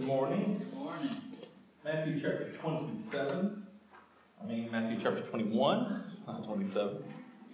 [0.00, 0.56] Good morning.
[0.58, 1.10] Good morning.
[1.84, 3.66] Matthew chapter 27.
[4.42, 7.04] I mean, Matthew chapter 21, not 27.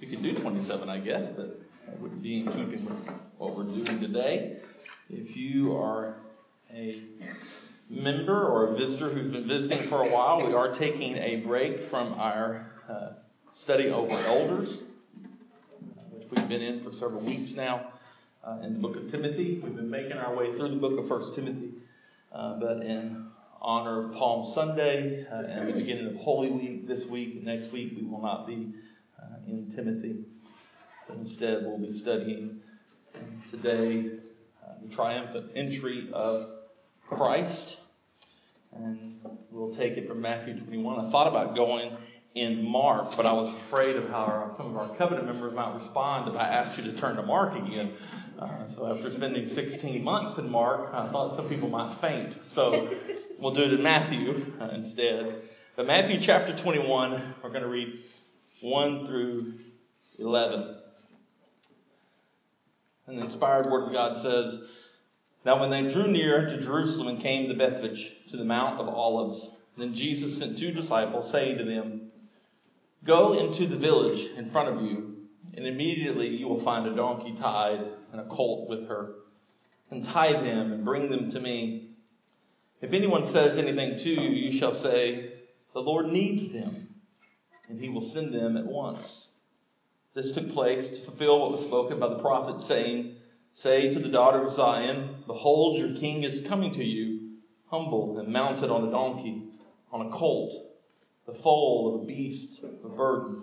[0.00, 3.64] We could do 27, I guess, but that would be in keeping with what we're
[3.64, 4.58] doing today.
[5.10, 6.18] If you are
[6.72, 7.00] a
[7.90, 11.82] member or a visitor who's been visiting for a while, we are taking a break
[11.82, 13.08] from our uh,
[13.54, 14.78] study over elders,
[16.10, 17.88] which we've been in for several weeks now
[18.46, 19.58] uh, in the book of Timothy.
[19.58, 21.72] We've been making our way through the book of First Timothy,
[22.32, 23.26] uh, but in
[23.60, 27.94] honor of Palm Sunday uh, and the beginning of Holy Week this week, next week
[27.96, 28.72] we will not be
[29.20, 30.24] uh, in Timothy.
[31.08, 32.60] But instead, we'll be studying
[33.50, 34.10] today
[34.64, 36.50] uh, the triumphant entry of
[37.08, 37.76] Christ,
[38.72, 39.20] and
[39.50, 41.06] we'll take it from Matthew 21.
[41.06, 41.96] I thought about going
[42.34, 45.74] in Mark, but I was afraid of how our, some of our covenant members might
[45.74, 47.94] respond if I asked you to turn to Mark again.
[48.38, 52.38] Uh, so after spending 16 months in Mark, I thought some people might faint.
[52.48, 52.94] So
[53.38, 55.42] we'll do it in Matthew uh, instead.
[55.74, 58.02] But Matthew chapter 21, we're going to read
[58.60, 59.54] 1 through
[60.18, 60.76] 11.
[63.06, 64.68] And the inspired word of God says,
[65.44, 68.88] Now when they drew near to Jerusalem and came to Bethphage, to the Mount of
[68.88, 72.10] Olives, then Jesus sent two disciples, saying to them,
[73.04, 75.15] Go into the village in front of you,
[75.56, 77.80] and immediately you will find a donkey tied
[78.12, 79.14] and a colt with her.
[79.90, 81.90] And tie them and bring them to me.
[82.80, 85.32] If anyone says anything to you, you shall say,
[85.72, 86.88] The Lord needs them,
[87.68, 89.28] and he will send them at once.
[90.14, 93.16] This took place to fulfill what was spoken by the prophet, saying,
[93.54, 97.36] Say to the daughter of Zion, Behold, your king is coming to you,
[97.70, 99.44] humble and mounted on a donkey,
[99.92, 100.66] on a colt
[101.26, 103.42] the foal of a beast of burden.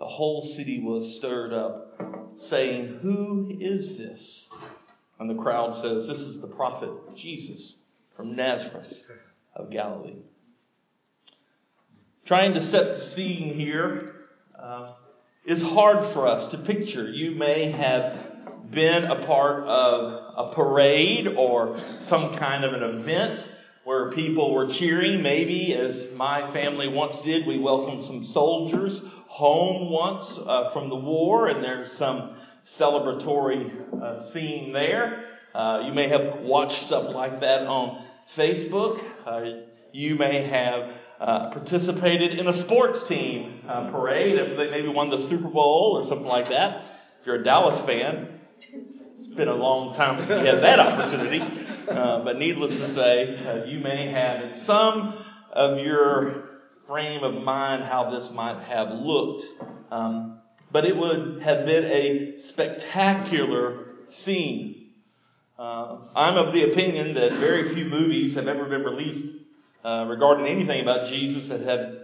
[0.00, 4.48] the whole city was stirred up, saying, Who is this?
[5.18, 7.76] And the crowd says, This is the prophet Jesus
[8.16, 9.02] from Nazareth
[9.54, 10.22] of Galilee.
[12.24, 14.14] Trying to set the scene here
[14.58, 14.92] uh,
[15.44, 17.10] is hard for us to picture.
[17.10, 23.46] You may have been a part of a parade or some kind of an event
[23.84, 25.22] where people were cheering.
[25.22, 30.96] Maybe, as my family once did, we welcomed some soldiers home once uh, from the
[30.96, 32.34] war, and there's some
[32.66, 33.70] celebratory
[34.02, 35.24] uh, scene there.
[35.54, 38.04] Uh, you may have watched stuff like that on
[38.36, 39.00] Facebook.
[39.24, 44.88] Uh, you may have uh, participated in a sports team uh, parade if they maybe
[44.88, 46.84] won the Super Bowl or something like that.
[47.20, 48.40] If you're a Dallas fan,
[49.16, 51.38] it's been a long time since you had that opportunity.
[51.86, 55.14] But needless to say, you may have some
[55.52, 56.49] of your
[56.90, 59.44] frame of mind how this might have looked.
[59.92, 60.40] Um,
[60.72, 64.90] but it would have been a spectacular scene.
[65.56, 69.32] Uh, I'm of the opinion that very few movies have ever been released
[69.84, 71.94] uh, regarding anything about Jesus that have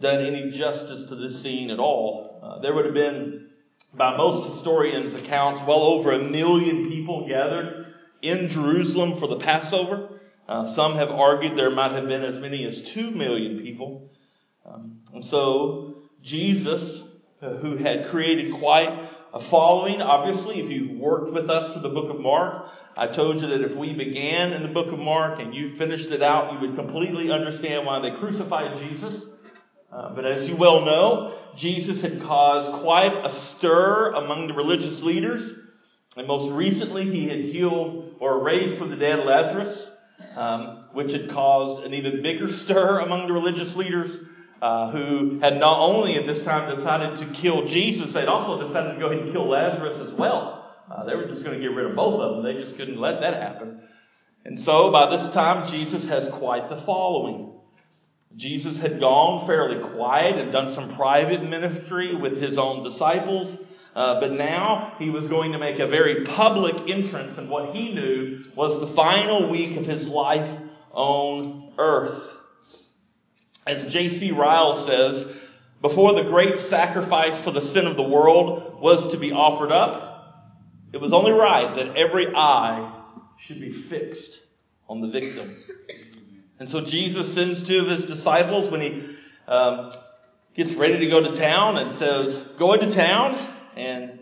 [0.00, 2.40] done any justice to this scene at all.
[2.42, 3.50] Uh, there would have been
[3.92, 7.92] by most historians' accounts, well over a million people gathered
[8.22, 10.20] in Jerusalem for the Passover.
[10.48, 14.08] Uh, some have argued there might have been as many as two million people.
[14.64, 17.02] Um, and so Jesus,
[17.40, 21.88] uh, who had created quite a following, obviously, if you worked with us through the
[21.88, 25.40] book of Mark, I told you that if we began in the book of Mark
[25.40, 29.24] and you finished it out, you would completely understand why they crucified Jesus.
[29.90, 35.02] Uh, but as you well know, Jesus had caused quite a stir among the religious
[35.02, 35.54] leaders.
[36.16, 39.90] And most recently, he had healed or raised from the dead Lazarus,
[40.36, 44.20] um, which had caused an even bigger stir among the religious leaders,
[44.62, 48.94] uh, who had not only at this time decided to kill Jesus, they'd also decided
[48.94, 50.72] to go ahead and kill Lazarus as well.
[50.88, 52.44] Uh, they were just going to get rid of both of them.
[52.44, 53.80] They just couldn't let that happen.
[54.44, 57.54] And so by this time, Jesus has quite the following.
[58.36, 63.58] Jesus had gone fairly quiet and done some private ministry with his own disciples.
[63.96, 67.92] Uh, but now he was going to make a very public entrance in what he
[67.92, 70.56] knew was the final week of his life
[70.92, 72.31] on earth.
[73.66, 74.32] As J.C.
[74.32, 75.26] Ryle says,
[75.80, 80.12] before the great sacrifice for the sin of the world was to be offered up,
[80.92, 82.92] it was only right that every eye
[83.38, 84.40] should be fixed
[84.88, 85.56] on the victim.
[86.60, 89.16] And so Jesus sends two of his disciples when he
[89.48, 89.90] um,
[90.54, 94.18] gets ready to go to town and says, Go into town and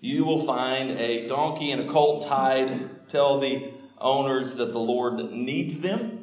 [0.00, 3.08] you will find a donkey and a colt tied.
[3.08, 6.19] Tell the owners that the Lord needs them.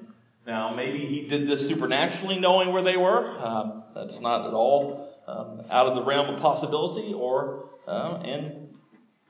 [0.47, 3.37] Now, maybe he did this supernaturally, knowing where they were.
[3.37, 8.69] Um, that's not at all um, out of the realm of possibility, or uh, and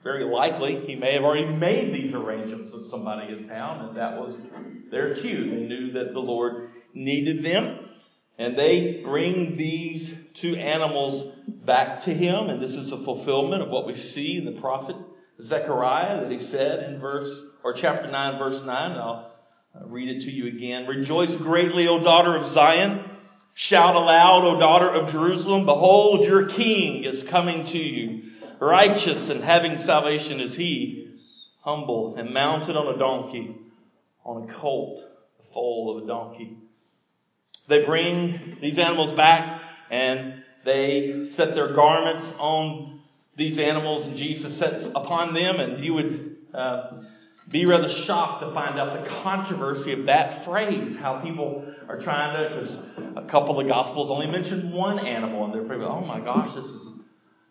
[0.04, 4.16] very likely he may have already made these arrangements with somebody in town, and that
[4.16, 4.36] was
[4.92, 5.50] their cue.
[5.50, 7.88] They knew that the Lord needed them,
[8.38, 13.70] and they bring these two animals back to him, and this is a fulfillment of
[13.70, 14.94] what we see in the prophet
[15.42, 17.28] Zechariah that he said in verse
[17.64, 19.24] or chapter 9, verse 9.
[19.80, 20.86] I'll read it to you again.
[20.86, 23.04] Rejoice greatly, O daughter of Zion.
[23.54, 25.66] Shout aloud, O daughter of Jerusalem.
[25.66, 28.32] Behold, your king is coming to you.
[28.58, 31.14] Righteous and having salvation is he,
[31.60, 33.54] humble and mounted on a donkey,
[34.24, 35.00] on a colt,
[35.38, 36.56] the foal of a donkey.
[37.68, 43.00] They bring these animals back and they set their garments on
[43.36, 47.02] these animals and Jesus sets upon them and you would uh,
[47.48, 52.34] be rather shocked to find out the controversy of that phrase, how people are trying
[52.34, 52.78] to, because
[53.16, 56.66] a couple of gospels only mention one animal and they're probably, oh my gosh, this
[56.66, 56.87] is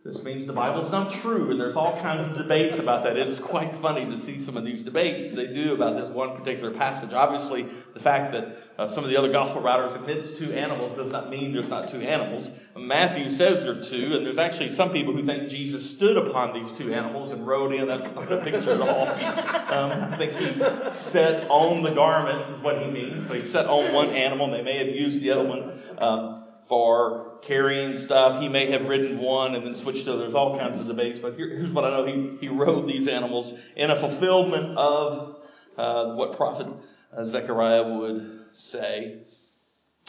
[0.05, 3.17] this means the Bible's not true, and there's all kinds of debates about that.
[3.17, 6.71] It's quite funny to see some of these debates they do about this one particular
[6.71, 7.11] passage.
[7.11, 11.11] Obviously, the fact that uh, some of the other gospel writers admits two animals does
[11.11, 12.49] not mean there's not two animals.
[12.77, 16.53] Matthew says there are two, and there's actually some people who think Jesus stood upon
[16.53, 17.87] these two animals and rode in.
[17.87, 19.07] That's not a picture at all.
[19.07, 20.53] Um, I think he
[20.93, 23.27] sat on the garments is what he means.
[23.27, 26.46] So he sat on one animal, and they may have used the other one um,
[26.67, 28.41] for carrying stuff.
[28.41, 31.35] He may have ridden one and then switched to There's all kinds of debates, but
[31.35, 32.05] here, here's what I know.
[32.05, 35.37] He, he rode these animals in a fulfillment of
[35.77, 36.67] uh, what prophet
[37.15, 39.19] uh, Zechariah would say.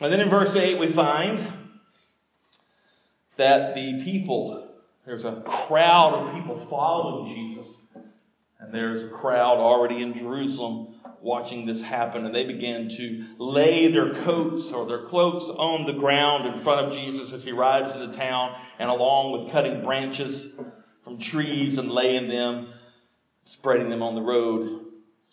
[0.00, 1.46] And then in verse 8 we find
[3.36, 4.68] that the people,
[5.06, 7.76] there's a crowd of people following Jesus.
[8.60, 13.88] And there's a crowd already in Jerusalem watching this happen, and they began to lay
[13.88, 17.92] their coats or their cloaks on the ground in front of Jesus as he rides
[17.92, 20.46] into town, and along with cutting branches
[21.04, 22.68] from trees and laying them,
[23.44, 24.84] spreading them on the road.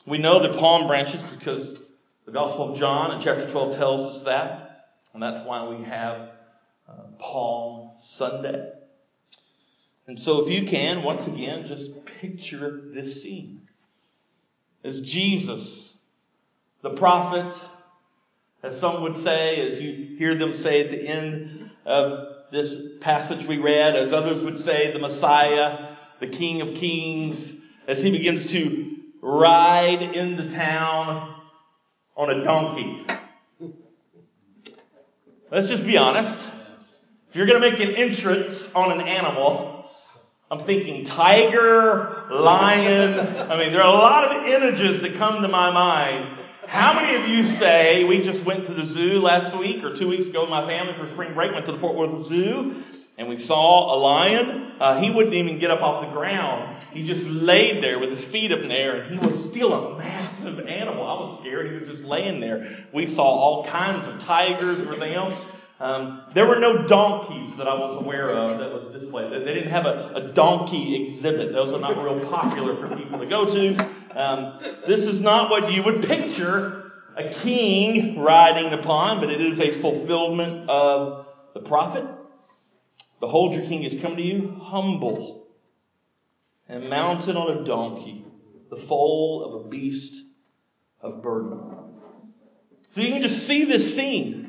[0.06, 1.80] We know they're palm branches because
[2.26, 6.30] the Gospel of John in chapter 12 tells us that, and that's why we have
[6.88, 8.72] uh, Palm Sunday.
[10.08, 13.65] And so, if you can, once again, just picture this scene
[14.86, 15.92] as Jesus,
[16.84, 17.60] the prophet,
[18.62, 23.46] as some would say, as you hear them say at the end of this passage
[23.46, 25.88] we read, as others would say, the Messiah,
[26.20, 27.52] the King of Kings,
[27.88, 31.36] as he begins to ride into town
[32.16, 33.06] on a donkey.
[35.50, 36.52] Let's just be honest.
[37.30, 39.75] If you're going to make an entrance on an animal,
[40.52, 43.20] I'm thinking tiger, lion.
[43.52, 46.38] I mean, there are a lot of images that come to my mind.
[46.68, 50.08] How many of you say we just went to the zoo last week or two
[50.08, 52.84] weeks ago with my family for spring break, went to the Fort Worth Zoo,
[53.18, 54.74] and we saw a lion?
[54.80, 56.84] Uh, he wouldn't even get up off the ground.
[56.92, 59.74] He just laid there with his feet up in the air, and he was still
[59.74, 61.08] a massive animal.
[61.08, 61.72] I was scared.
[61.72, 62.70] He was just laying there.
[62.94, 65.36] We saw all kinds of tigers and everything else.
[65.80, 69.32] Um, there were no donkeys that I was aware of that was displayed.
[69.32, 71.52] They didn't have a, a donkey exhibit.
[71.52, 73.78] Those are not real popular for people to go to.
[74.18, 79.60] Um, this is not what you would picture a king riding upon, but it is
[79.60, 82.06] a fulfillment of the prophet.
[83.20, 85.36] Behold, your king is come to you, humble
[86.68, 88.26] and mounted on a donkey,
[88.70, 90.14] the foal of a beast
[91.02, 91.60] of burden.
[92.92, 94.45] So you can just see this scene.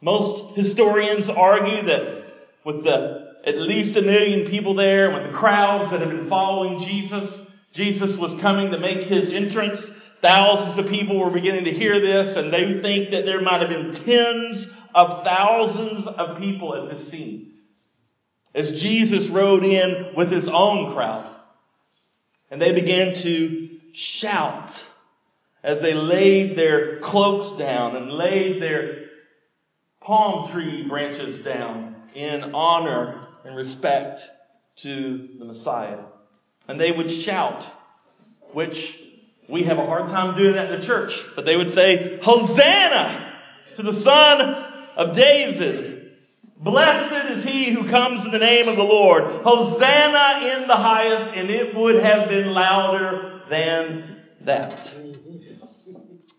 [0.00, 2.24] Most historians argue that
[2.64, 6.78] with the at least a million people there, with the crowds that had been following
[6.78, 7.40] Jesus,
[7.72, 9.90] Jesus was coming to make his entrance.
[10.20, 13.70] Thousands of people were beginning to hear this, and they think that there might have
[13.70, 17.54] been tens of thousands of people at this scene.
[18.54, 21.24] As Jesus rode in with his own crowd.
[22.50, 24.84] And they began to shout
[25.62, 29.07] as they laid their cloaks down and laid their
[30.08, 34.26] palm tree branches down in honor and respect
[34.74, 35.98] to the Messiah.
[36.66, 37.66] And they would shout,
[38.54, 38.98] which
[39.50, 43.34] we have a hard time doing that in the church, but they would say, Hosanna
[43.74, 44.40] to the Son
[44.96, 46.16] of David.
[46.56, 49.24] Blessed is he who comes in the name of the Lord.
[49.24, 54.90] Hosanna in the highest, and it would have been louder than that.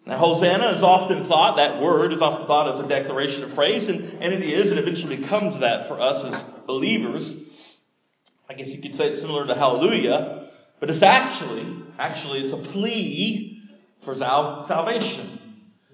[0.09, 3.87] Now, Hosanna is often thought, that word is often thought as a declaration of praise,
[3.89, 7.31] and, and it is, and eventually becomes that for us as believers.
[8.49, 10.49] I guess you could say it's similar to hallelujah,
[10.79, 13.61] but it's actually, actually, it's a plea
[14.01, 15.39] for salvation.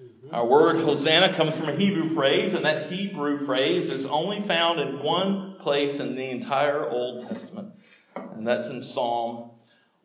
[0.02, 0.34] Mm-hmm.
[0.34, 4.80] Our word Hosanna comes from a Hebrew phrase, and that Hebrew phrase is only found
[4.80, 7.74] in one place in the entire Old Testament,
[8.14, 9.50] and that's in Psalm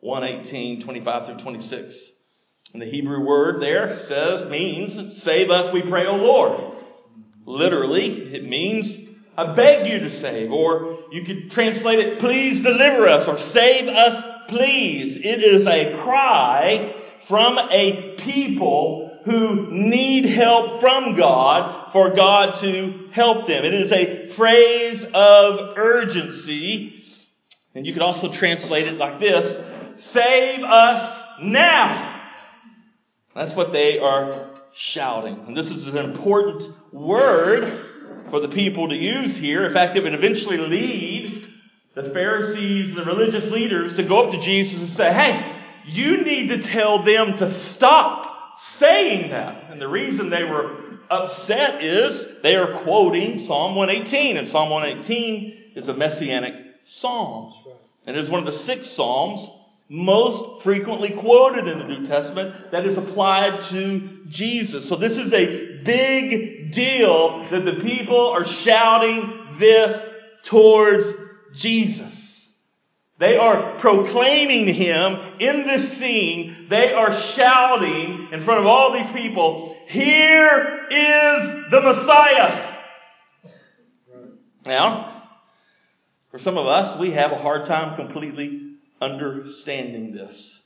[0.00, 2.12] 118, 25 through 26.
[2.72, 6.58] And the Hebrew word there says, means, save us, we pray, O Lord.
[7.44, 8.98] Literally, it means,
[9.36, 10.50] I beg you to save.
[10.52, 15.16] Or you could translate it, please deliver us, or save us, please.
[15.16, 23.08] It is a cry from a people who need help from God for God to
[23.12, 23.64] help them.
[23.64, 27.04] It is a phrase of urgency.
[27.74, 29.60] And you could also translate it like this,
[29.96, 32.11] save us now.
[33.34, 35.44] That's what they are shouting.
[35.46, 37.72] And this is an important word
[38.28, 39.64] for the people to use here.
[39.64, 41.48] In fact, it would eventually lead
[41.94, 46.22] the Pharisees and the religious leaders to go up to Jesus and say, hey, you
[46.22, 49.70] need to tell them to stop saying that.
[49.70, 50.76] And the reason they were
[51.10, 54.36] upset is they are quoting Psalm 118.
[54.36, 57.52] And Psalm 118 is a messianic psalm.
[58.06, 59.48] And it is one of the six psalms
[59.92, 64.88] most frequently quoted in the New Testament that is applied to Jesus.
[64.88, 70.08] So this is a big deal that the people are shouting this
[70.44, 71.12] towards
[71.52, 72.48] Jesus.
[73.18, 76.68] They are proclaiming him in this scene.
[76.70, 82.76] They are shouting in front of all these people, here is the Messiah.
[84.64, 85.28] Now,
[86.30, 88.61] for some of us, we have a hard time completely
[89.02, 90.60] understanding this.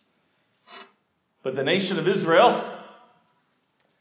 [1.43, 2.73] But the nation of Israel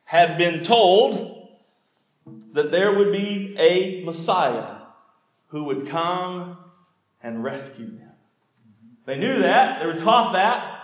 [0.04, 1.48] had been told
[2.54, 4.77] that there would be a Messiah
[5.48, 6.58] who would come
[7.24, 8.12] and rescue them.
[9.06, 10.82] They knew that, they were taught that,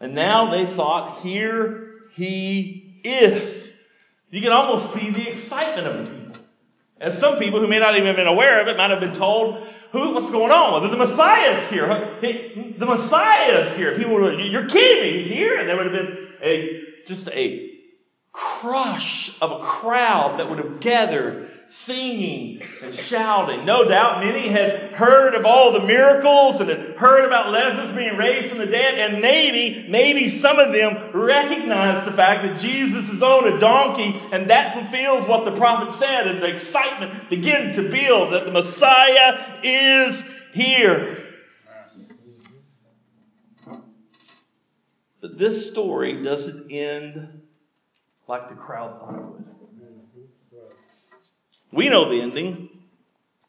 [0.00, 3.72] and now they thought, here he is.
[4.30, 6.42] You can almost see the excitement of the people.
[7.00, 9.12] As some people who may not even have been aware of it might have been
[9.12, 10.90] told, who, what's going on?
[10.90, 12.18] The Messiah is here.
[12.78, 13.94] The Messiah is here.
[13.96, 15.22] People would, you're kidding me.
[15.22, 15.58] He's here.
[15.58, 17.70] And there would have been a, just a
[18.32, 23.64] crush of a crowd that would have gathered singing and shouting.
[23.64, 28.16] No doubt many had heard of all the miracles and had heard about Lazarus being
[28.18, 33.08] raised from the dead, and maybe, maybe some of them recognized the fact that Jesus
[33.08, 37.72] is on a donkey, and that fulfills what the prophet said, and the excitement began
[37.74, 41.24] to build that the Messiah is here.
[45.22, 47.42] But this story doesn't end
[48.28, 49.51] like the crowd thought it would.
[51.72, 52.68] We know the ending,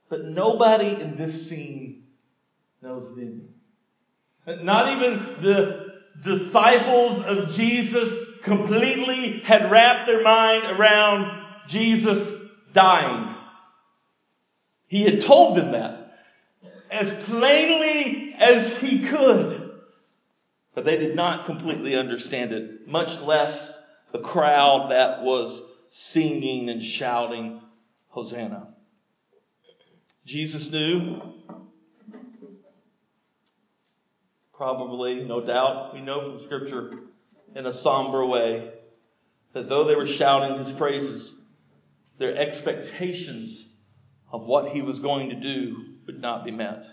[0.10, 2.04] but nobody in this scene
[2.82, 4.66] knows the ending.
[4.66, 12.32] Not even the disciples of Jesus completely had wrapped their mind around Jesus
[12.74, 13.36] dying.
[14.88, 16.04] He had told them that
[16.94, 19.72] as plainly as he could.
[20.76, 23.72] But they did not completely understand it, much less
[24.12, 27.62] the crowd that was singing and shouting
[28.14, 28.68] Hosanna.
[30.24, 31.20] Jesus knew,
[34.54, 36.92] probably, no doubt, we know from Scripture
[37.56, 38.72] in a somber way,
[39.54, 41.34] that though they were shouting his praises,
[42.20, 43.66] their expectations
[44.32, 46.86] of what he was going to do would not be met.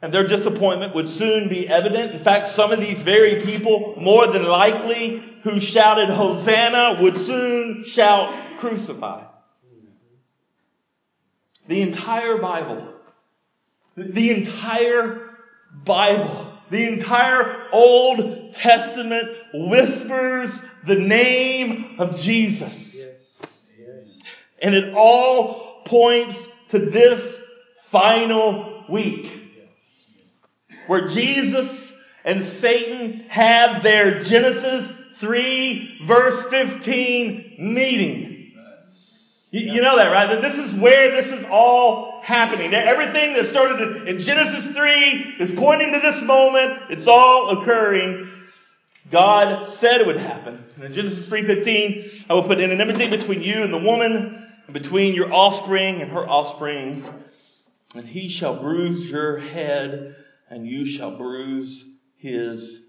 [0.00, 2.14] And their disappointment would soon be evident.
[2.14, 7.82] In fact, some of these very people, more than likely, who shouted Hosanna would soon
[7.82, 9.31] shout crucify.
[11.72, 12.86] The entire Bible,
[13.96, 15.30] the entire
[15.72, 20.50] Bible, the entire Old Testament whispers
[20.84, 22.94] the name of Jesus.
[24.60, 26.36] And it all points
[26.72, 27.40] to this
[27.90, 29.32] final week
[30.88, 31.90] where Jesus
[32.22, 38.31] and Satan have their Genesis 3 verse 15 meeting.
[39.52, 40.30] You, you, know that, right?
[40.30, 42.72] That this is where this is all happening.
[42.72, 46.84] Everything that started in Genesis 3 is pointing to this moment.
[46.88, 48.30] It's all occurring.
[49.10, 50.64] God said it would happen.
[50.76, 54.72] And in Genesis 3.15, I will put an enmity between you and the woman, and
[54.72, 57.04] between your offspring and her offspring.
[57.94, 60.16] And he shall bruise your head,
[60.48, 61.84] and you shall bruise
[62.16, 62.80] his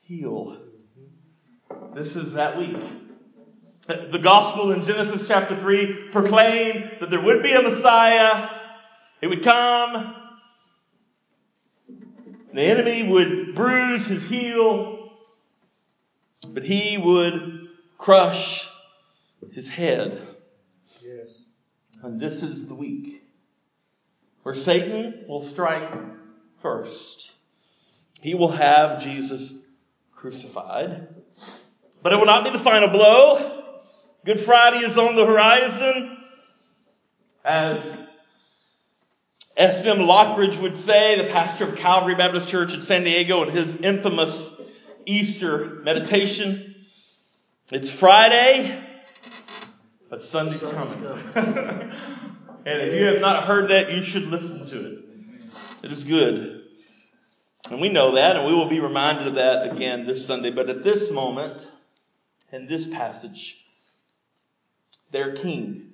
[0.00, 0.62] heel.
[1.94, 2.78] This is that week.
[3.86, 8.48] The gospel in Genesis chapter 3 proclaimed that there would be a Messiah.
[9.20, 10.14] He would come.
[12.52, 15.12] The enemy would bruise his heel,
[16.48, 18.68] but he would crush
[19.52, 20.20] his head.
[21.00, 21.28] Yes.
[22.02, 23.22] And this is the week
[24.42, 25.92] where Satan will strike
[26.58, 27.30] first.
[28.20, 29.52] He will have Jesus
[30.12, 31.06] crucified.
[32.02, 33.55] But it will not be the final blow.
[34.26, 36.18] Good Friday is on the horizon.
[37.44, 37.80] As
[39.56, 39.98] S.M.
[39.98, 44.50] Lockridge would say, the pastor of Calvary Baptist Church in San Diego, in his infamous
[45.04, 46.74] Easter meditation.
[47.70, 48.84] It's Friday,
[50.10, 51.04] but Sunday's coming.
[51.36, 51.92] and
[52.66, 55.04] if you have not heard that, you should listen to it.
[55.84, 56.64] It is good.
[57.70, 60.50] And we know that, and we will be reminded of that again this Sunday.
[60.50, 61.70] But at this moment,
[62.50, 63.62] in this passage,
[65.10, 65.92] their king,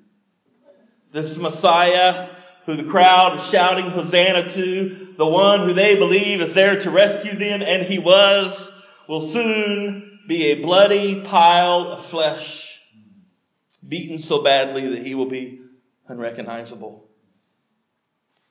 [1.13, 2.29] this Messiah
[2.67, 6.91] who the crowd is shouting Hosanna to, the one who they believe is there to
[6.91, 8.71] rescue them, and he was,
[9.09, 12.81] will soon be a bloody pile of flesh,
[13.87, 15.61] beaten so badly that he will be
[16.07, 17.09] unrecognizable.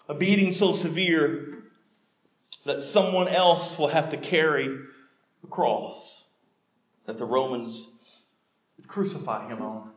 [0.10, 1.64] A beating so severe
[2.66, 4.68] that someone else will have to carry
[5.42, 6.26] the cross
[7.06, 7.88] that the Romans
[8.78, 9.92] would crucify him on.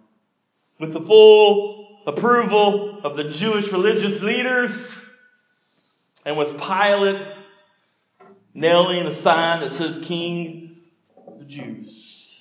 [0.78, 4.94] With the full approval of the Jewish religious leaders
[6.24, 7.26] and with Pilate
[8.52, 10.76] nailing a sign that says King
[11.26, 12.40] of the Jews.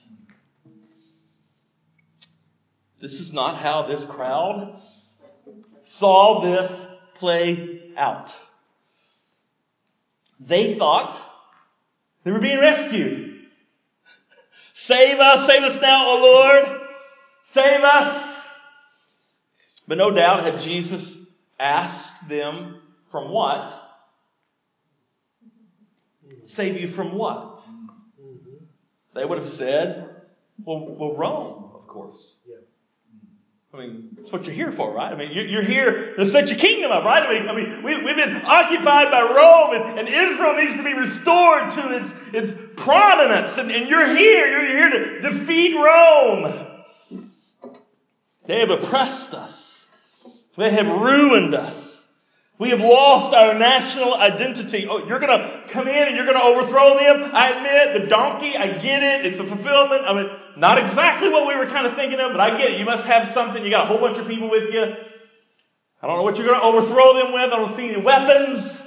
[2.99, 4.81] This is not how this crowd
[5.83, 6.85] saw this
[7.15, 8.33] play out.
[10.39, 11.21] They thought
[12.23, 13.41] they were being rescued.
[14.73, 16.81] Save us, save us now, O Lord.
[17.43, 18.22] Save us.
[19.87, 21.17] But no doubt had Jesus
[21.59, 23.79] asked them from what?
[26.45, 27.59] Save you from what?
[29.13, 30.09] They would have said,
[30.63, 32.17] well, well Rome, of course.
[33.73, 35.11] I mean, that's what you're here for, right?
[35.11, 37.23] I mean, you're here to set your kingdom up, right?
[37.23, 40.83] I mean, I mean, we, have been occupied by Rome, and, and, Israel needs to
[40.83, 42.13] be restored to its
[42.51, 44.47] its prominence, and, and you're here.
[44.47, 46.67] You're here to defeat Rome.
[48.45, 49.62] They have oppressed us.
[50.55, 52.05] They have ruined us.
[52.59, 54.87] We have lost our national identity.
[54.89, 57.31] Oh, you're going to come in and you're going to overthrow them.
[57.33, 59.25] I admit, the donkey, I get it.
[59.25, 60.03] It's a fulfillment.
[60.05, 62.79] I mean, not exactly what we were kind of thinking of, but I get it.
[62.79, 63.63] You must have something.
[63.63, 64.83] You got a whole bunch of people with you.
[66.01, 67.51] I don't know what you're going to overthrow them with.
[67.51, 68.77] I don't see any weapons.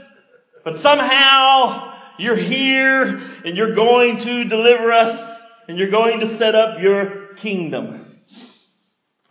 [0.62, 6.54] But somehow you're here and you're going to deliver us and you're going to set
[6.54, 8.16] up your kingdom.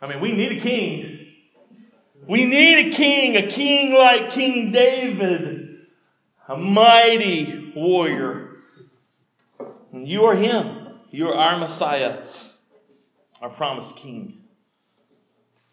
[0.01, 1.14] I mean, we need a king.
[2.27, 5.77] We need a king, a king like King David,
[6.47, 8.57] a mighty warrior.
[9.91, 10.87] And you are him.
[11.11, 12.23] You are our Messiah,
[13.41, 14.41] our promised king.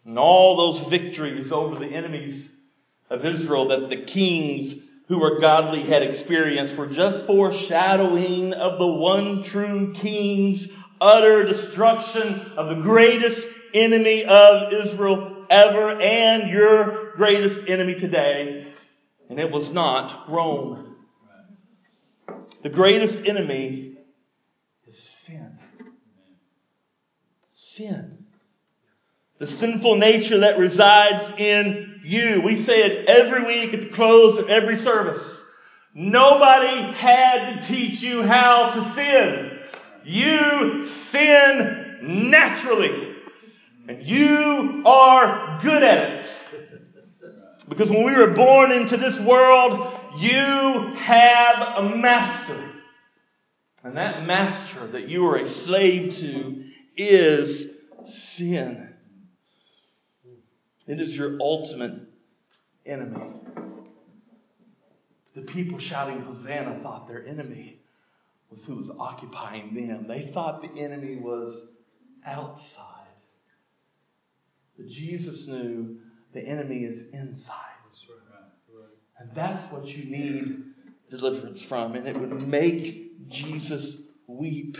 [0.05, 2.49] And all those victories over the enemies
[3.09, 4.75] of Israel that the kings
[5.07, 10.67] who were godly had experienced were just foreshadowing of the one true king's
[11.01, 18.67] utter destruction of the greatest enemy of Israel, ever and your greatest enemy today.
[19.29, 20.95] And it was not Rome.
[22.61, 23.97] The greatest enemy
[24.85, 25.57] is sin.
[27.51, 28.25] Sin.
[29.39, 32.41] The sinful nature that resides in you.
[32.41, 35.43] We say it every week at the close of every service.
[35.93, 39.59] Nobody had to teach you how to sin.
[40.05, 43.12] You sin naturally.
[43.87, 46.37] And you are good at it.
[47.67, 52.71] Because when we were born into this world, you have a master.
[53.83, 56.65] And that master that you are a slave to
[56.95, 57.67] is
[58.05, 58.93] sin.
[60.87, 61.99] It is your ultimate
[62.85, 63.25] enemy.
[65.35, 67.79] The people shouting Hosanna thought their enemy
[68.49, 70.07] was who was occupying them.
[70.07, 71.59] They thought the enemy was
[72.25, 72.92] outside.
[74.77, 75.99] But Jesus knew
[76.33, 77.73] the enemy is inside.
[79.19, 80.63] And that's what you need
[81.09, 81.95] deliverance from.
[81.95, 84.77] And it would make Jesus weep.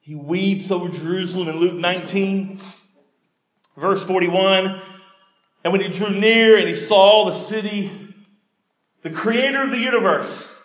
[0.00, 2.60] He weeps over Jerusalem in Luke 19,
[3.76, 4.80] verse 41.
[5.64, 8.14] And when he drew near and he saw the city,
[9.02, 10.58] the creator of the universe,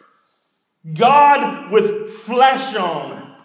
[0.94, 3.36] God with flesh on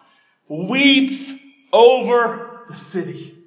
[0.48, 1.32] weeps
[1.72, 3.37] over the city.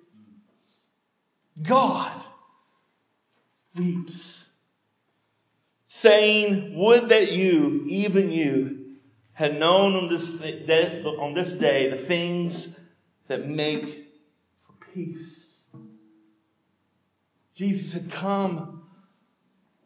[1.63, 2.21] God
[3.75, 4.45] weeps,
[5.87, 8.81] saying, Would that you, even you,
[9.33, 12.69] had known on this, day, on this day the things
[13.27, 14.07] that make
[14.65, 15.55] for peace.
[17.55, 18.83] Jesus had come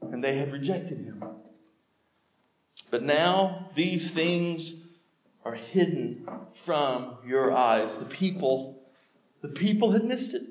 [0.02, 1.24] and they had rejected him.
[2.90, 4.74] But now these things
[5.44, 7.96] are hidden from your eyes.
[7.98, 8.82] The people,
[9.42, 10.44] the people had missed it.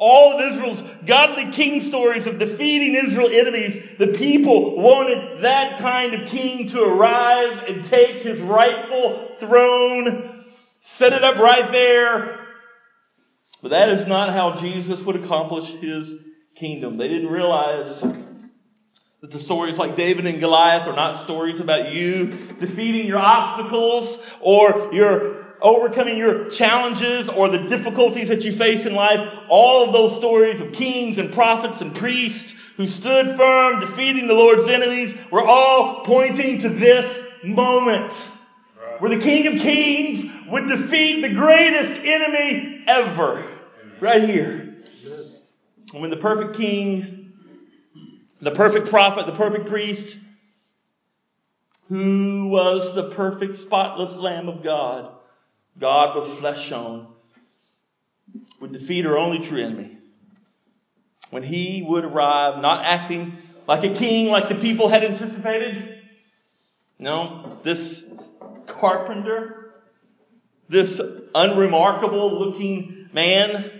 [0.00, 6.14] All of Israel's godly king stories of defeating Israel enemies, the people wanted that kind
[6.14, 10.44] of king to arrive and take his rightful throne,
[10.80, 12.46] set it up right there.
[13.60, 16.14] But that is not how Jesus would accomplish his
[16.54, 16.96] kingdom.
[16.96, 22.26] They didn't realize that the stories like David and Goliath are not stories about you
[22.60, 28.94] defeating your obstacles or your overcoming your challenges or the difficulties that you face in
[28.94, 29.32] life.
[29.48, 34.34] All of those stories of kings and prophets and priests who stood firm defeating the
[34.34, 38.12] Lord's enemies were all pointing to this moment.
[38.98, 43.44] Where the King of Kings would defeat the greatest enemy ever.
[44.00, 44.76] Right here.
[45.92, 47.18] When the perfect king
[48.40, 50.18] the perfect prophet, the perfect priest,
[51.88, 55.12] who was the perfect spotless Lamb of God,
[55.78, 57.08] God with flesh on,
[58.60, 59.96] would defeat our only true enemy.
[61.30, 66.00] When he would arrive, not acting like a king like the people had anticipated.
[66.98, 68.02] No, this
[68.66, 69.74] carpenter,
[70.68, 71.00] this
[71.34, 73.70] unremarkable looking man,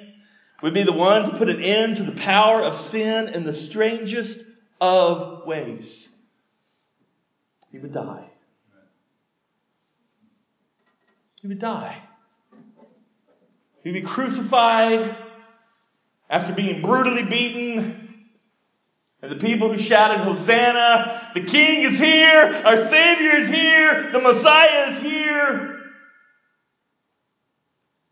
[0.62, 3.52] would be the one to put an end to the power of sin in the
[3.52, 4.40] strangest
[4.80, 6.08] of ways.
[7.70, 8.27] He would die.
[11.40, 12.02] He would die.
[13.84, 15.16] He'd be crucified
[16.28, 18.26] after being brutally beaten.
[19.22, 24.20] And the people who shouted, Hosanna, the King is here, our Savior is here, the
[24.20, 25.80] Messiah is here,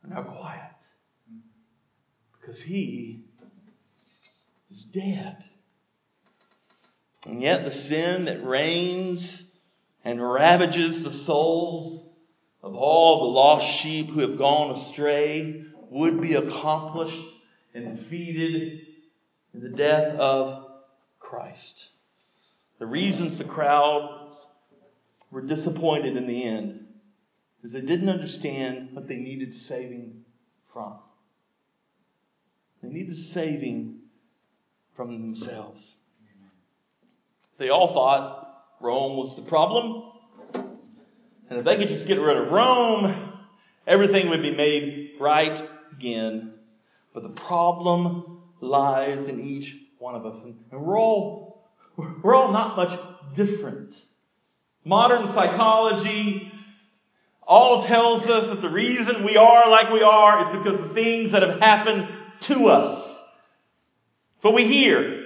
[0.02, 0.62] are now quiet.
[2.40, 3.24] Because he
[4.70, 5.44] is dead.
[7.26, 9.42] And yet the sin that reigns
[10.04, 12.05] and ravages the souls
[12.66, 17.24] of all the lost sheep who have gone astray would be accomplished
[17.72, 18.80] and defeated
[19.54, 20.66] in the death of
[21.20, 21.90] Christ.
[22.80, 24.36] The reasons the crowds
[25.30, 26.88] were disappointed in the end
[27.62, 30.24] is they didn't understand what they needed saving
[30.72, 30.98] from.
[32.82, 34.00] They needed saving
[34.96, 35.96] from themselves.
[37.58, 40.05] They all thought Rome was the problem.
[41.48, 43.32] And if they could just get rid of Rome,
[43.86, 45.60] everything would be made right
[45.92, 46.54] again.
[47.14, 50.42] But the problem lies in each one of us.
[50.42, 52.98] And we're all, we're all not much
[53.34, 53.94] different.
[54.84, 56.52] Modern psychology
[57.46, 61.32] all tells us that the reason we are like we are is because of things
[61.32, 62.08] that have happened
[62.40, 63.18] to us.
[64.42, 65.24] But we hear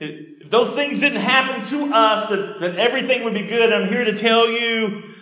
[0.00, 3.72] if those things didn't happen to us, that, that everything would be good.
[3.72, 5.14] I'm here to tell you,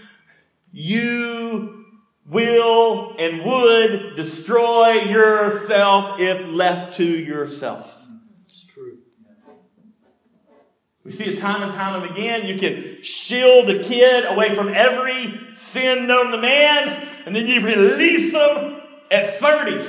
[0.77, 1.87] you
[2.27, 7.91] will and would destroy yourself if left to yourself.
[8.45, 8.99] It's true.
[11.03, 12.45] We see it time and time and again.
[12.45, 17.63] You can shield a kid away from every sin known to man, and then you
[17.63, 19.87] release them at 30.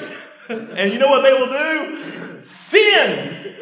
[0.79, 2.41] and you know what they will do?
[2.43, 3.55] Sin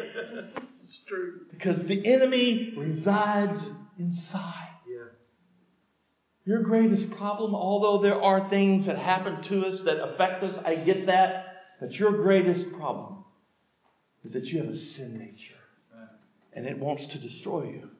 [0.84, 1.40] It's true.
[1.50, 4.75] Because the enemy resides inside.
[6.46, 10.76] Your greatest problem, although there are things that happen to us that affect us, I
[10.76, 11.64] get that.
[11.80, 13.24] But your greatest problem
[14.24, 15.56] is that you have a sin nature.
[16.52, 17.90] And it wants to destroy you.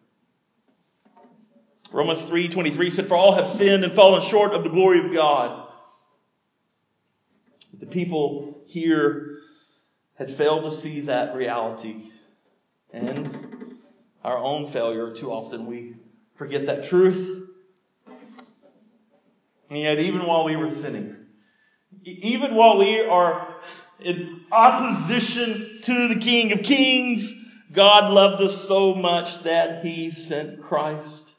[1.93, 5.69] Romans 3:23 said, For all have sinned and fallen short of the glory of God.
[7.79, 9.41] The people here
[10.15, 12.11] had failed to see that reality
[12.93, 13.77] and
[14.25, 15.15] our own failure.
[15.15, 15.97] Too often we
[16.35, 17.36] forget that truth.
[19.69, 21.17] And yet, even while we were sinning,
[22.05, 23.57] even while we are
[24.01, 27.35] in opposition to the King of Kings,
[27.73, 31.35] God loved us so much that He sent Christ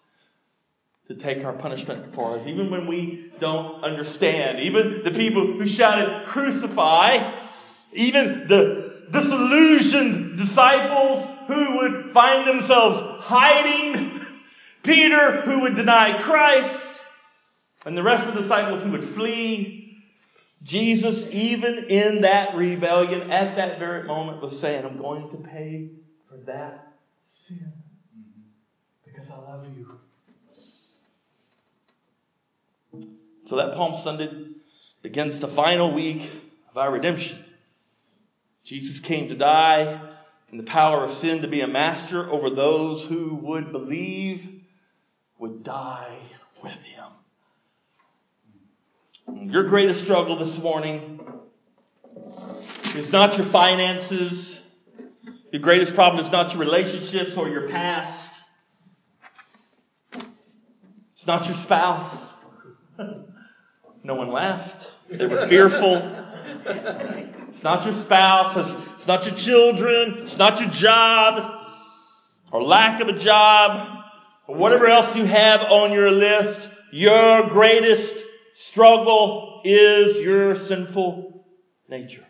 [1.07, 2.47] to take our punishment for us.
[2.47, 7.45] Even when we don't understand, even the people who shouted, crucify,
[7.93, 14.25] even the disillusioned disciples who would find themselves hiding,
[14.83, 16.86] Peter who would deny Christ,
[17.87, 19.97] and the rest of the disciples who would flee,
[20.61, 25.91] Jesus, even in that rebellion, at that very moment, was saying, I'm going to pay
[26.27, 26.95] for that
[27.25, 27.71] sin
[29.05, 29.99] because I love you.
[33.45, 34.47] So that Palm Sunday
[35.01, 36.29] begins the final week
[36.69, 37.41] of our redemption.
[38.65, 40.01] Jesus came to die
[40.51, 44.45] in the power of sin to be a master over those who would believe
[45.39, 46.19] would die
[46.61, 47.05] with him.
[49.33, 51.19] Your greatest struggle this morning
[52.95, 54.57] is not your finances.
[55.51, 58.41] Your greatest problem is not your relationships or your past.
[60.13, 62.33] It's not your spouse.
[64.03, 64.89] No one laughed.
[65.09, 65.95] They were fearful.
[67.49, 68.55] It's not your spouse.
[68.95, 70.19] It's not your children.
[70.19, 71.65] It's not your job
[72.51, 74.05] or lack of a job
[74.47, 76.69] or whatever else you have on your list.
[76.91, 78.23] Your greatest
[78.57, 81.45] struggle is your sinful
[81.87, 82.25] nature.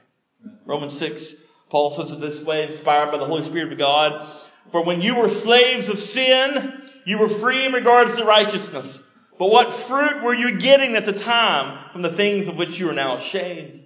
[0.66, 1.36] Romans 6,
[1.70, 4.28] Paul says it this way, inspired by the Holy Spirit of God.
[4.72, 9.00] For when you were slaves of sin, you were free in regards to righteousness.
[9.40, 12.90] But what fruit were you getting at the time from the things of which you
[12.90, 13.86] are now ashamed?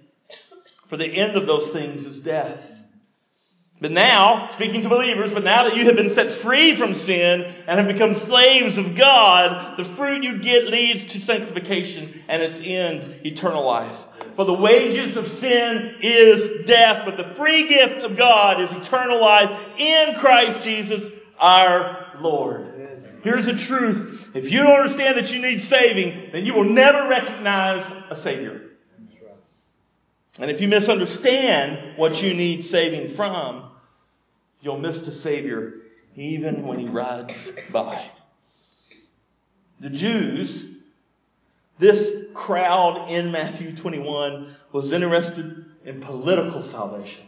[0.88, 2.71] For the end of those things is death.
[3.82, 7.52] But now, speaking to believers, but now that you have been set free from sin
[7.66, 12.60] and have become slaves of God, the fruit you get leads to sanctification and its
[12.62, 14.06] end, eternal life.
[14.36, 19.20] For the wages of sin is death, but the free gift of God is eternal
[19.20, 22.68] life in Christ Jesus our Lord.
[23.24, 24.30] Here's the truth.
[24.32, 28.60] If you don't understand that you need saving, then you will never recognize a Savior.
[30.38, 33.70] And if you misunderstand what you need saving from,
[34.62, 35.74] you'll miss the Savior
[36.16, 37.36] even when He rides
[37.70, 38.10] by.
[39.80, 40.64] The Jews,
[41.78, 47.24] this crowd in Matthew 21, was interested in political salvation.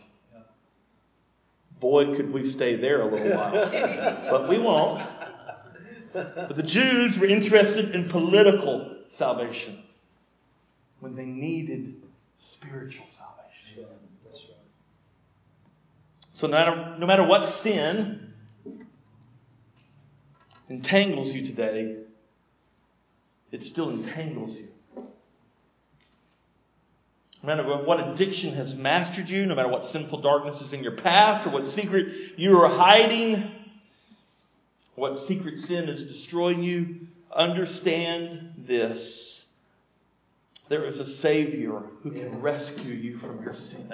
[1.81, 3.53] Boy, could we stay there a little while.
[4.31, 5.03] but we won't.
[6.13, 9.83] But the Jews were interested in political salvation
[11.01, 12.01] when they needed
[12.39, 13.35] spiritual salvation.
[16.45, 18.35] So no matter, no matter what sin
[20.69, 21.97] entangles you today,
[23.51, 24.69] it still entangles you.
[27.43, 30.93] No matter what addiction has mastered you, no matter what sinful darkness is in your
[30.93, 33.51] past, or what secret you are hiding,
[34.97, 39.47] what secret sin is destroying you, understand this.
[40.69, 43.91] There is a Savior who can rescue you from your sin.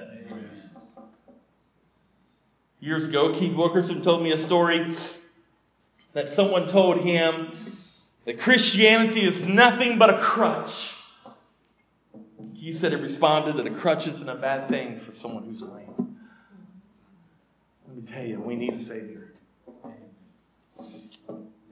[2.81, 4.95] Years ago, Keith Wilkerson told me a story
[6.15, 7.77] that someone told him
[8.25, 10.95] that Christianity is nothing but a crutch.
[12.55, 16.19] He said he responded that a crutch isn't a bad thing for someone who's lame.
[17.87, 19.33] Let me tell you, we need a Savior.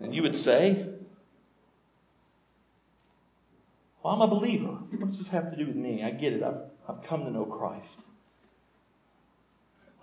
[0.01, 0.87] And you would say,
[4.03, 4.69] Well, I'm a believer.
[4.69, 6.03] What does this have to do with me?
[6.03, 6.43] I get it.
[6.43, 7.91] I've, I've come to know Christ.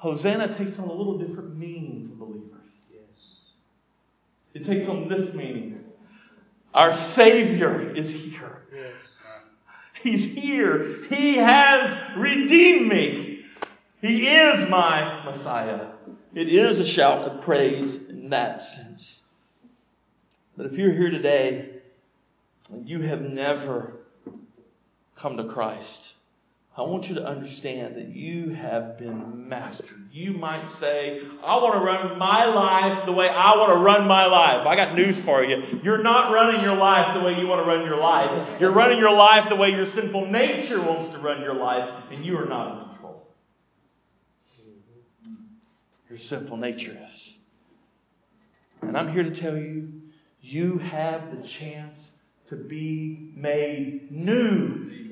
[0.06, 2.62] Hosanna takes on a little different meaning for believers.
[2.94, 3.46] Yes.
[4.54, 5.84] It takes on this meaning.
[6.76, 8.68] Our Savior is here.
[8.72, 8.94] Yes.
[10.04, 10.98] He's here.
[11.10, 13.46] He has redeemed me.
[14.00, 15.88] He is my Messiah.
[16.36, 19.22] It is a shout of praise in that sense.
[20.56, 21.80] But if you're here today
[22.72, 24.02] and you have never
[25.15, 26.13] come to Christ,
[26.78, 30.10] I want you to understand that you have been mastered.
[30.12, 34.06] You might say, I want to run my life the way I want to run
[34.10, 34.68] my life.
[34.68, 35.80] I got news for you.
[35.84, 38.60] You're not running your life the way you want to run your life.
[38.60, 42.26] You're running your life the way your sinful nature wants to run your life, and
[42.26, 43.28] you are not in control.
[46.10, 47.38] Your sinful nature is.
[48.82, 50.02] And I'm here to tell you
[50.42, 52.12] you have the chance
[52.50, 55.05] to be made new.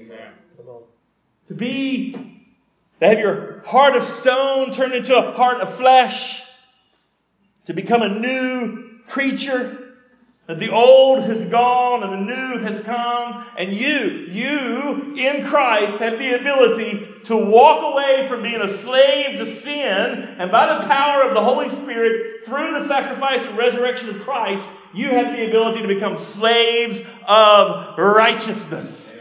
[1.49, 2.13] To be,
[2.99, 6.43] to have your heart of stone turned into a heart of flesh.
[7.67, 9.79] To become a new creature.
[10.47, 13.45] That the old has gone and the new has come.
[13.57, 19.39] And you, you in Christ have the ability to walk away from being a slave
[19.39, 24.09] to sin and by the power of the Holy Spirit through the sacrifice and resurrection
[24.09, 29.12] of Christ, you have the ability to become slaves of righteousness.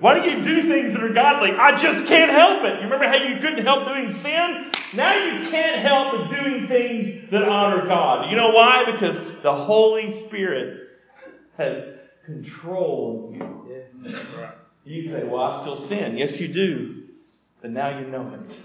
[0.00, 1.52] Why don't you do things that are godly?
[1.52, 2.76] I just can't help it.
[2.76, 4.72] You remember how you couldn't help doing sin?
[4.94, 8.30] Now you can't help but doing things that honor God.
[8.30, 8.90] You know why?
[8.90, 10.88] Because the Holy Spirit
[11.58, 11.84] has
[12.24, 13.84] control of you.
[14.84, 16.16] You say, well, I still sin.
[16.16, 17.04] Yes, you do.
[17.60, 18.56] But now you know it.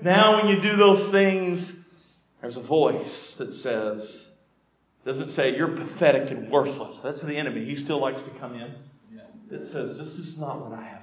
[0.00, 1.74] Now when you do those things,
[2.40, 4.26] there's a voice that says,
[5.04, 6.98] doesn't say you're pathetic and worthless.
[6.98, 7.64] That's the enemy.
[7.64, 8.72] He still likes to come in.
[9.50, 11.02] It says, This is not what I have.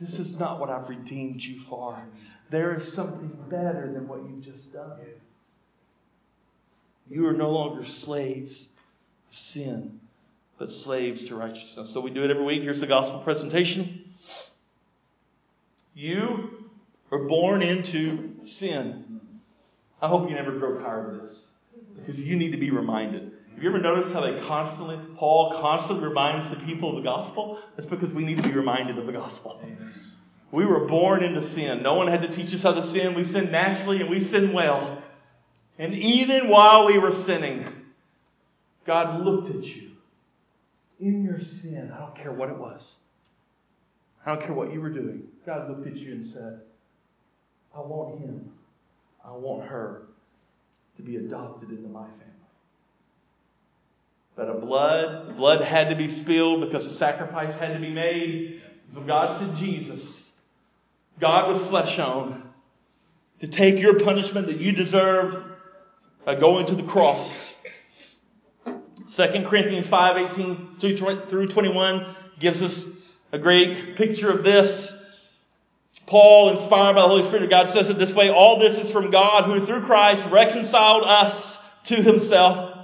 [0.00, 1.96] This is not what I've redeemed you for.
[2.50, 4.98] There is something better than what you've just done.
[7.08, 8.68] You are no longer slaves
[9.30, 10.00] of sin,
[10.58, 11.90] but slaves to righteousness.
[11.90, 12.62] So we do it every week.
[12.62, 14.14] Here's the gospel presentation.
[15.94, 16.70] You
[17.12, 19.20] are born into sin.
[20.00, 21.46] I hope you never grow tired of this
[21.94, 23.31] because you need to be reminded.
[23.62, 27.60] You ever noticed how they constantly, Paul constantly reminds the people of the gospel?
[27.76, 29.62] That's because we need to be reminded of the gospel.
[30.50, 31.80] We were born into sin.
[31.80, 33.14] No one had to teach us how to sin.
[33.14, 35.00] We sin naturally and we sin well.
[35.78, 37.64] And even while we were sinning,
[38.84, 39.92] God looked at you
[40.98, 41.92] in your sin.
[41.94, 42.96] I don't care what it was.
[44.26, 45.28] I don't care what you were doing.
[45.46, 46.62] God looked at you and said,
[47.72, 48.50] I want him.
[49.24, 50.08] I want her
[50.96, 52.31] to be adopted into my family.
[54.34, 58.62] But a blood, blood had to be spilled because a sacrifice had to be made.
[58.94, 60.28] So God sent Jesus.
[61.20, 62.50] God was flesh on
[63.40, 65.36] to take your punishment that you deserved
[66.24, 67.52] by going to the cross.
[68.64, 70.76] 2 Corinthians 5, 18
[71.28, 72.86] through 21 gives us
[73.30, 74.92] a great picture of this.
[76.06, 78.90] Paul, inspired by the Holy Spirit of God, says it this way All this is
[78.90, 82.81] from God, who through Christ reconciled us to himself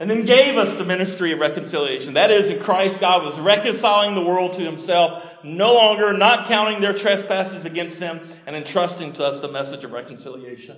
[0.00, 2.14] and then gave us the ministry of reconciliation.
[2.14, 6.80] That is, in Christ, God was reconciling the world to himself, no longer not counting
[6.80, 10.76] their trespasses against them, and entrusting to us the message of reconciliation.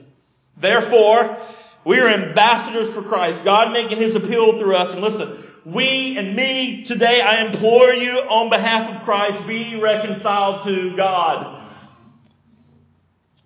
[0.57, 1.37] Therefore,
[1.85, 4.93] we are ambassadors for Christ, God making his appeal through us.
[4.93, 10.65] And listen, we and me today, I implore you on behalf of Christ, be reconciled
[10.65, 11.59] to God.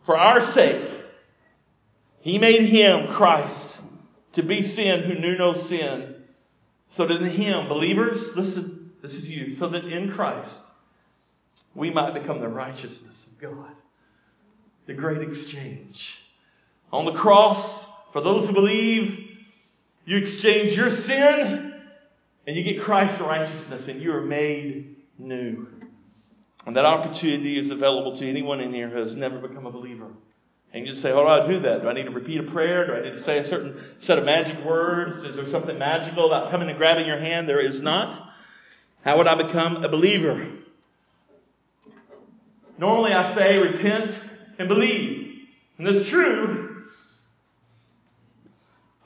[0.02, 0.88] For our sake,
[2.20, 3.63] he made him, Christ,
[4.34, 6.14] to be sin who knew no sin,
[6.88, 10.60] so that in him, believers, listen, this is you, so that in Christ
[11.74, 13.74] we might become the righteousness of God.
[14.86, 16.20] The great exchange.
[16.92, 19.30] On the cross, for those who believe,
[20.04, 21.74] you exchange your sin
[22.46, 25.66] and you get Christ's righteousness and you are made new.
[26.66, 30.08] And that opportunity is available to anyone in here who has never become a believer.
[30.74, 31.82] And you say, how do I do that?
[31.82, 32.88] Do I need to repeat a prayer?
[32.88, 35.22] Do I need to say a certain set of magic words?
[35.22, 37.48] Is there something magical about coming and grabbing your hand?
[37.48, 38.34] There is not.
[39.04, 40.48] How would I become a believer?
[42.76, 44.18] Normally I say repent
[44.58, 45.46] and believe.
[45.78, 46.86] And that's true.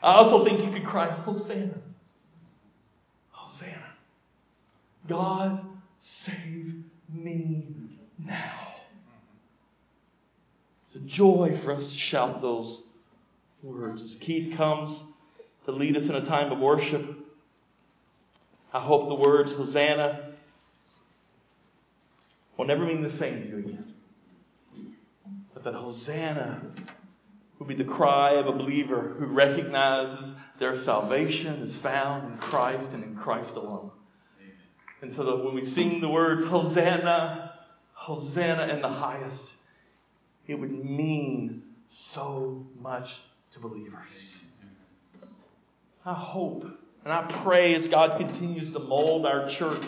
[0.02, 1.74] I also think you could cry, Hosanna.
[3.30, 3.92] Hosanna.
[5.06, 5.66] God
[6.00, 7.66] save me
[8.18, 8.57] now.
[11.08, 12.82] Joy for us to shout those
[13.62, 14.02] words.
[14.02, 15.02] As Keith comes
[15.64, 17.16] to lead us in a time of worship,
[18.72, 20.32] I hope the words Hosanna
[22.56, 23.94] will never mean the same to you again.
[25.54, 26.60] But that Hosanna
[27.58, 32.92] will be the cry of a believer who recognizes their salvation is found in Christ
[32.92, 33.90] and in Christ alone.
[35.00, 37.52] And so that when we sing the words Hosanna,
[37.94, 39.52] Hosanna in the highest,
[40.48, 43.20] it would mean so much
[43.52, 44.40] to believers.
[46.04, 46.66] I hope
[47.04, 49.86] and I pray as God continues to mold our church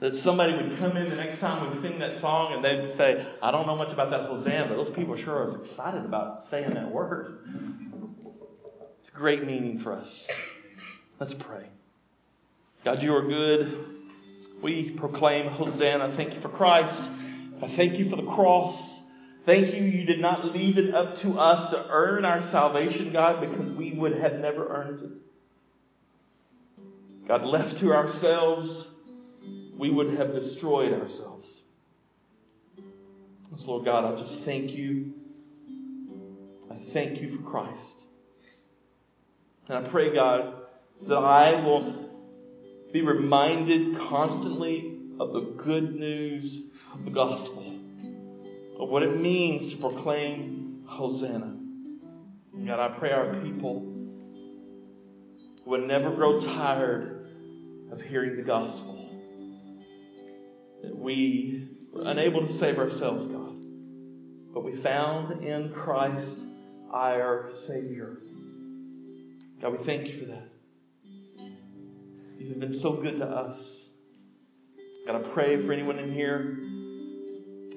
[0.00, 3.26] that somebody would come in the next time we sing that song and they'd say,
[3.40, 6.74] I don't know much about that Hosanna, but those people sure are excited about saying
[6.74, 7.38] that word.
[9.00, 10.28] It's great meaning for us.
[11.20, 11.66] Let's pray.
[12.84, 13.86] God, you are good.
[14.60, 16.10] We proclaim Hosanna.
[16.10, 17.08] Thank you for Christ.
[17.62, 18.91] I thank you for the cross.
[19.44, 23.40] Thank you, you did not leave it up to us to earn our salvation, God,
[23.40, 25.10] because we would have never earned it.
[27.26, 28.88] God, left to ourselves,
[29.76, 31.60] we would have destroyed ourselves.
[33.58, 35.12] So, Lord God, I just thank you.
[36.70, 37.96] I thank you for Christ.
[39.68, 40.54] And I pray, God,
[41.02, 42.10] that I will
[42.92, 46.62] be reminded constantly of the good news
[46.94, 47.51] of the gospel,
[48.78, 51.58] of what it means to proclaim Hosanna.
[52.66, 53.92] God, I pray our people
[55.64, 57.26] would never grow tired
[57.90, 59.08] of hearing the gospel.
[60.82, 63.54] That we were unable to save ourselves, God,
[64.52, 66.40] but we found in Christ
[66.92, 68.18] our Savior.
[69.60, 70.48] God, we thank you for that.
[72.38, 73.90] You have been so good to us.
[75.06, 76.58] God, I pray for anyone in here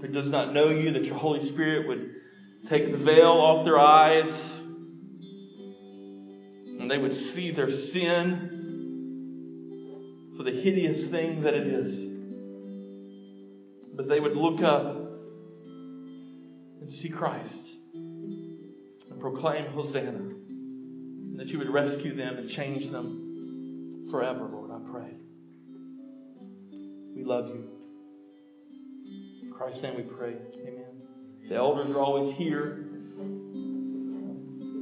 [0.01, 2.15] who does not know you, that your Holy Spirit would
[2.67, 4.29] take the veil off their eyes
[6.79, 8.63] and they would see their sin
[10.37, 12.11] for the hideous thing that it is.
[13.95, 14.95] But they would look up
[16.81, 20.11] and see Christ and proclaim Hosanna.
[20.11, 25.17] And that you would rescue them and change them forever, Lord, I pray.
[27.15, 27.74] We love you.
[29.57, 30.33] Christ's name we pray.
[30.67, 30.83] Amen.
[31.47, 32.85] The elders are always here.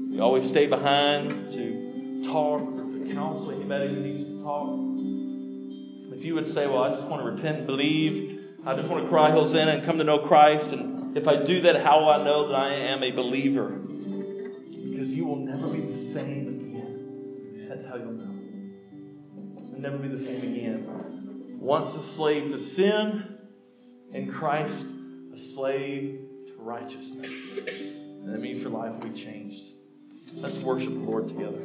[0.09, 6.17] We always stay behind to talk or to counsel anybody who needs to talk.
[6.17, 9.03] If you would say, Well, I just want to repent and believe, I just want
[9.03, 12.09] to cry Hosanna and come to know Christ, and if I do that, how will
[12.09, 13.69] I know that I am a believer?
[13.69, 17.67] Because you will never be the same again.
[17.69, 19.69] That's how you'll know.
[19.69, 21.57] You'll never be the same again.
[21.59, 23.32] Once a slave to sin,
[24.13, 24.87] in Christ,
[25.33, 27.31] a slave to righteousness.
[27.67, 29.63] And that means your life will be changed.
[30.35, 31.59] Let's worship the Lord together.